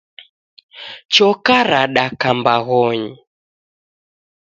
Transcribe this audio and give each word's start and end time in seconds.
Choka 1.13 1.57
radaka 1.71 2.29
mbaghonyi 2.39 3.11